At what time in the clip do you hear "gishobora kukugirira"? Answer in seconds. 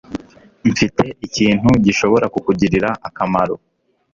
1.85-2.89